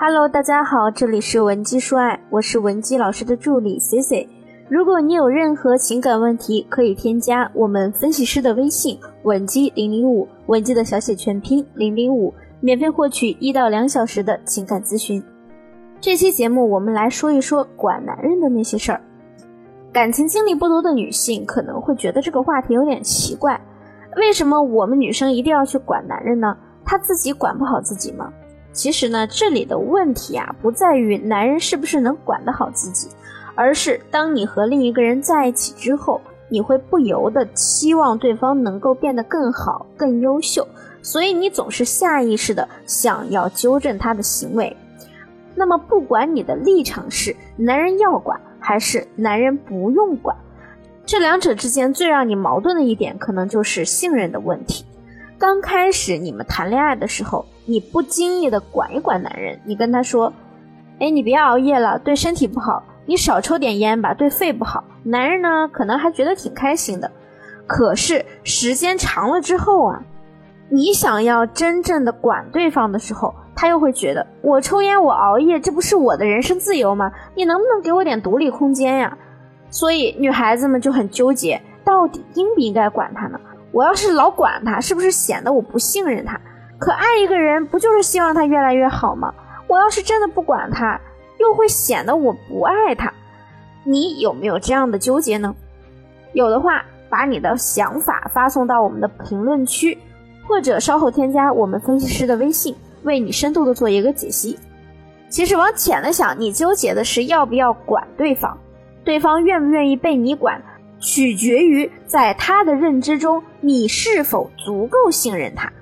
[0.00, 4.28] Hello，大家好，这里是文姬说爱，我是文姬老师的助理 C C。
[4.68, 15.20] 如果你有任何情感问题，可以添加我们分析师的微信文姬零零五，文姬的小写全拼零零五，免费获取一到两小时的情感咨询。
[16.00, 19.00] 这期节目我们来说一说管男人的那些事儿。
[19.92, 23.60] 感情经历不多的女性可能会觉得这个话题有点奇怪，
[24.16, 26.56] 为什么我们女生一定要去管男人呢？
[26.84, 28.32] 他自己管不好自己吗？
[28.72, 33.08] 其实呢，这里的问题啊，不在于男人是不是能管得好自己，
[33.56, 40.68] 而是当你和另一个人在一起之后，你会不由得期望对方能够变得更好、更优秀，
[41.02, 44.76] 所以你总是下意识的想要纠正他的行为。
[45.56, 50.36] 那么，不管你的立场是男人要管还是男人不用管，
[51.04, 54.84] 这两者之间最让你矛盾的一点，可能就是信任的问题。
[55.36, 57.44] 刚开始你们谈恋爱的时候。
[57.68, 60.32] 你不经意的管一管男人，你跟他说
[61.00, 62.82] ：“哎，你别熬夜了，对身体不好。
[63.04, 67.10] 你少抽点烟吧，对肺不好。”男人呢，可能还觉得挺开心的。
[67.66, 70.02] 可是时间长了之后啊，
[70.70, 77.12] 你想要真正的管对方的时候，他又会觉得我抽烟，我熬夜，这不是我的人生自由吗？
[77.34, 79.18] 你能不能给我点独立空间呀？
[79.68, 83.38] 所以女孩子们就很纠结，到底应不应该管他呢？
[83.72, 86.40] 我要是老管他，是不是显得我不信任他？
[86.78, 89.34] 可爱一个人不就是希望他越来越好吗？
[89.66, 90.98] 我要是真的不管他，
[91.38, 93.12] 又会显得我不爱他。
[93.84, 95.54] 你有没有这样的纠结呢？
[96.32, 99.98] 有的话，把你的想法发送到我们的评论区，
[100.46, 104.58] 或者稍后添加我们分析师的微信，为你深度的做一个解析。
[105.28, 108.56] 其实往浅了想，你纠结的是要不要管对方，
[109.04, 110.62] 对方愿不愿意被你管，
[111.00, 115.72] 取决于在他的认知中，你是否足够信任他。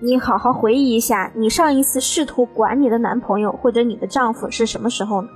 [0.00, 5.28] 你好好回忆一下，你上一次试图管你的男朋友或者你的丈夫是什么时候呢？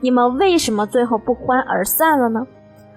[0.00, 2.46] 你们为什么最后不欢而散了呢？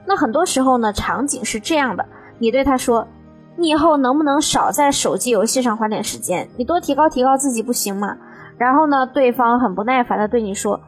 [0.06, 2.06] 那很多时候呢，场景是这样的：
[2.38, 3.08] 你对他说，
[3.56, 6.48] 你以后能不能少在手机游戏上花点时间？
[6.56, 8.16] 你多提高提高自己不行吗？
[8.60, 10.80] 然后呢，对方很不耐烦的对你说，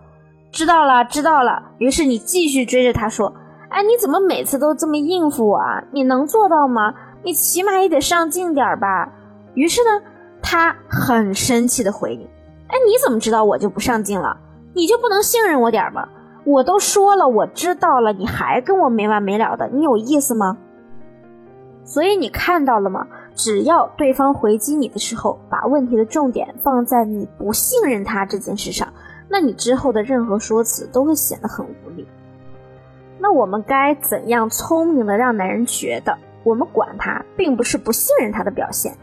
[0.52, 1.72] 知道了，知道了。
[1.80, 3.34] 于是你继续追着他说，
[3.70, 5.84] 哎，你怎么每次都这么应付我啊？
[5.92, 6.94] 你能做到吗？
[7.24, 9.12] 你起码也得上进点吧。
[9.54, 10.06] 于是呢，
[10.42, 12.30] 他很生气的回你
[12.68, 14.38] ：“哎，你怎么知道我就不上进了？
[14.74, 16.08] 你就不能信任我点吗？
[16.46, 20.58] 我都说了，我知道了，你还跟我没完没了的，你有意思吗？”
[21.86, 23.08] 所以你看到了吗？
[23.36, 28.88] 只要对方回击你的时候，把问题的重点放在你不信任他这件事上，
[29.28, 32.08] 那你之后的任何说辞都会显得很无力。
[33.20, 38.96] 那我们该怎样聪明的让男人觉得我们管他，并不是不信任他的表现？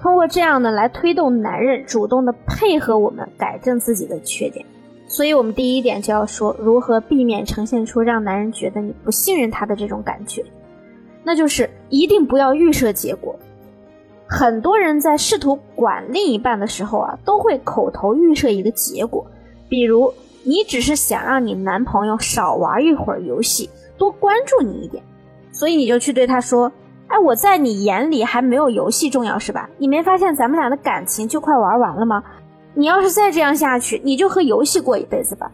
[0.00, 4.64] 通过这样呢，来推动男人主动的配合我们改正自己的缺点。
[5.08, 10.44] 所以，我们第一点就要说如何避免呈现出让男人觉得你不信任他的这种感觉，
[11.24, 13.34] 那就是一定不要预设结果。
[14.26, 19.26] 很多人在试图管另一半的时候啊，都会口头预设一个结果，
[19.68, 20.12] 比如
[20.44, 25.02] 你只是想让你男朋友少玩一会儿游戏，多关注你一点，
[25.50, 26.70] 所以你就去对他说。
[27.18, 29.68] 哎，我在你眼里还没有游戏重要是吧？
[29.76, 32.22] 你没发现咱们俩的感情就快玩完了吗？
[32.74, 35.50] 你要是再这样下去，你就和游戏过一辈子吧。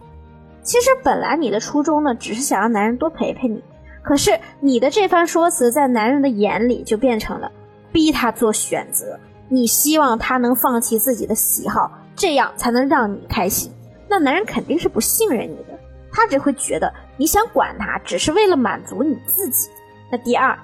[0.62, 3.64] 其实本来你的初衷呢，只是想让男人多陪陪你，
[4.02, 7.50] 可是你的这番说辞在男人的眼里就变成了
[7.90, 13.72] 逼他做选择，你希望他能放弃自己的喜好，这样才能让你开心。
[14.06, 15.78] 那男人肯定是不信任你的，
[16.12, 19.70] 他只会觉得你想管他，只是为了满足你自己。
[20.12, 20.54] 那第二。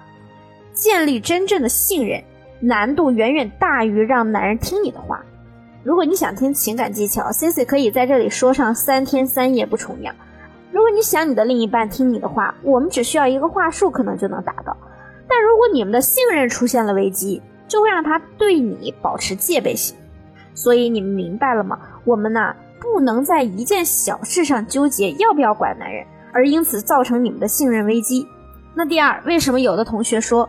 [0.73, 2.23] 建立真正的信任，
[2.61, 5.25] 难度远远大于让男人听你的话。
[5.83, 10.15] 如果你想听情感技巧，C C 可以在这里说上三天三夜不重样。
[10.73, 14.77] 如果你想你的另一半听你的话，我们只需要一个话术可能就能达到。
[15.27, 19.97] 但如果你们的信任出现了危机，就会让他对你保持戒备心。
[20.55, 21.79] 所以你们明白了吗？
[22.05, 28.27] 我们呢不能在一件小事上纠结要不要管男人，而因此造成你们的信任危机。
[28.75, 30.49] 那第二，为什么有的同学说？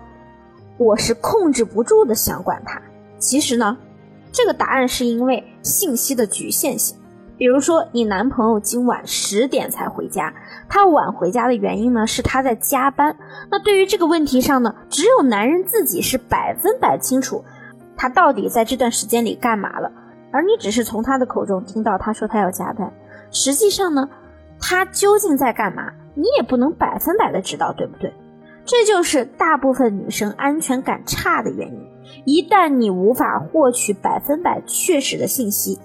[0.81, 2.81] 我是控制不住的想管他，
[3.19, 3.77] 其实呢，
[4.31, 6.97] 这个答案是因为信息的局限性。
[7.37, 10.33] 比如说，你男朋友今晚十点才回家，
[10.67, 13.15] 他晚回家的原因呢是他在加班。
[13.51, 17.45] 那对于这个问题上呢，只有男人自己是百分百清楚，
[17.95, 19.91] 他到底在这段时间里干嘛了，
[20.31, 22.91] 而你只是从他的口中听到他说他要加班，
[23.29, 24.09] 实际上呢，
[24.59, 28.11] 他究竟在干嘛，你也不能百分百的知道，对不对？
[28.65, 31.87] 这就是大部分女生安全感差的原因。
[32.25, 35.79] 一旦你无法获取百分百确实的信息，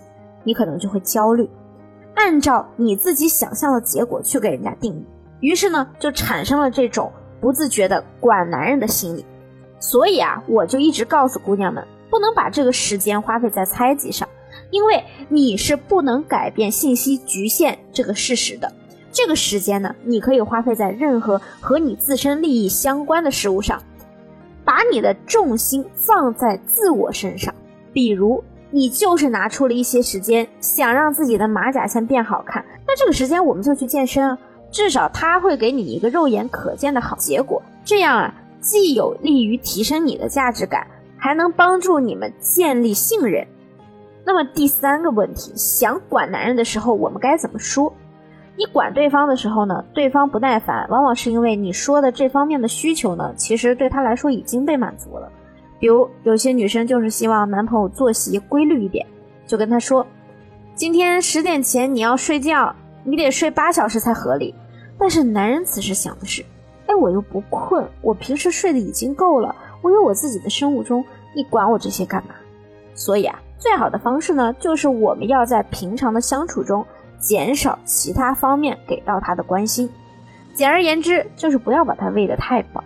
[0.45, 1.49] 你可能就会焦虑，
[2.15, 5.05] 按照你自己想象的结果去给人家定义，
[5.41, 9.25] 于是呢，就产生了这种不自觉的管男人的心理。
[9.79, 14.29] 所以啊，我就一直告诉姑娘们，不能把这个时间花费在猜忌上，
[14.71, 18.73] 因为你是不能改变信息局限这个事实的。
[19.17, 23.83] 这个时间呢，你可以花费在任何和你自身利益相关的事物上，
[24.63, 27.55] 把你的重心放在自我身上。
[27.95, 34.39] 比如，你就是拿出了一些时间，想让自己的马甲线变好看，那这个时间我们就去健身啊，
[34.71, 37.63] 至少它会给你一个肉眼可见的好结果。
[37.83, 38.35] 这样啊。
[38.59, 40.85] 既有利于提升你的价值感，
[41.17, 43.47] 还能帮助你们建立信任。
[44.25, 47.95] 那么第三个问题，想管男人的时候，我们该怎么说？
[48.59, 55.31] 你管对方的时候呢，对方不耐烦，往往是因为你说的这方面的需求呢，其实对他来说已经被满足了。
[55.79, 59.07] 比如有些女生就是希望男朋友作息规律一点，
[59.47, 60.07] 就跟他说，
[60.75, 62.75] 今天十点前你要睡觉，
[63.05, 64.55] 你得睡八小时才合理。
[64.99, 66.43] 但是男人此时想的是。
[66.87, 71.05] 哎，我又不困，我平时睡的已经够了，我有我自己的生物钟，
[71.35, 72.35] 你管我这些干嘛？
[72.95, 76.87] 所以啊，最好的方式呢，就是我们要在平常的相处中
[77.27, 79.91] 减少其他方面给到他的关心。
[80.55, 82.85] 简而言之，就是不要把他喂得太饱。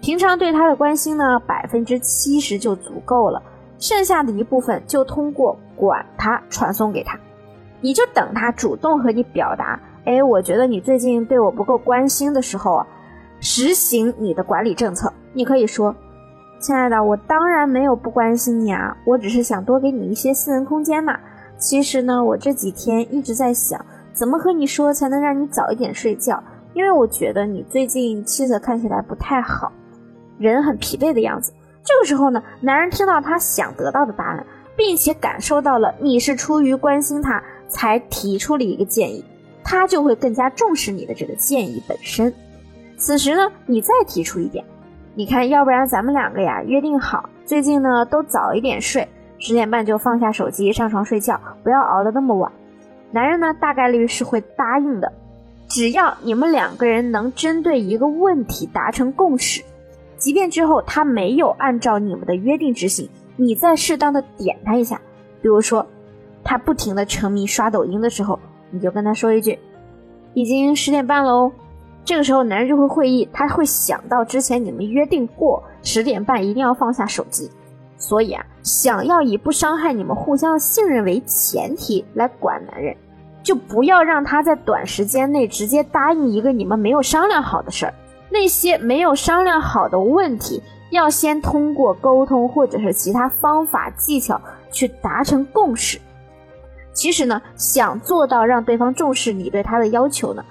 [0.00, 3.42] 平常对他的关心呢，百分之七十就足够了，
[3.78, 7.18] 剩下的一部分就通过管他传送给他。
[7.82, 12.86] 你就等他主动和你表达，哎，我觉得你最近对我不够关心的时候啊。
[13.44, 15.92] 实行你的管理政策，你可以说
[16.62, 21.18] ：“亲爱的，我当然没有不关心你啊，我只是想多给你一些私人空间嘛。
[21.62, 23.80] 其实呢，我这几天一直在想，
[24.12, 26.42] 怎么和你说才能让你早一点睡觉，
[26.74, 29.70] 因为我觉得你最近气色看起来不太好，
[30.38, 31.52] 人很疲惫的样子。
[31.84, 34.44] 这个时候呢，男人听到他想得到的答案，
[34.76, 39.24] 并且感受到了你是出于关心他才提出了一个建议，
[39.62, 42.34] 他就会更加重视你的这个建议本身。”
[42.98, 44.64] 此时呢，你再提出一点，
[45.14, 49.06] 你看，要不然咱们两个呀约定好，最近呢都早一点睡，
[49.44, 52.52] 十点半就放下手机上床睡觉，不要熬得那么晚。
[53.10, 55.12] 男人呢大概率是会答应的，
[55.66, 59.60] 只要你们两个人能针对一个问题达成共识，
[60.16, 65.00] 即便之后他没有按照你们的约定执行，你再适当的点他一下，
[65.42, 65.84] 比如说
[66.44, 68.38] 他不停的沉迷刷抖音的时候，
[68.70, 69.58] 你就跟他说一句，
[70.34, 71.50] 已经十点半了哦。
[72.04, 77.50] 这个时候，男人就会会意，他会想到之前你们约定过十点半一定要放下手机，
[77.96, 82.96] 所以啊，想要以不伤害你们互相信任为前提来管男人，
[83.42, 87.94] 就不要让他在短时间内直接答应一个你们没有商量好的事儿。
[88.30, 96.00] 那些没有商量好的问题，要先通过沟通或者是其他方法技巧去达成共识。
[96.92, 100.44] 其实呢，想做到让对方重视你对他的要求呢。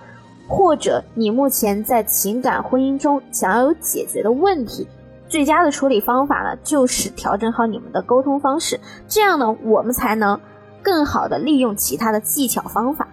[0.48, 4.86] 或者你目前在情感婚姻中想要有解决的问题，
[5.32, 10.38] 最佳的处理方法呢，就是调整好你们的沟通方式，这样呢，我们才能
[10.84, 13.08] 更好的利用其他的技巧方法。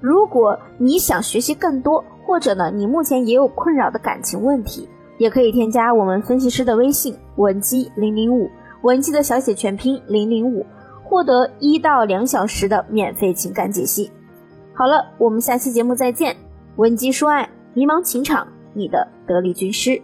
[0.00, 4.88] 如果你想学习更多，或者呢，你目前也有困扰的感情问题，
[5.18, 8.48] 也可以添加我们分析师的微信文姬零零五，
[8.82, 10.64] 文姬的小写全拼零零五，
[11.02, 14.08] 获得一到两小时的免费情感解析。
[14.72, 16.36] 好了，我们下期节目再见。
[16.76, 20.00] 文姬说爱，迷茫情场，你的得力军师。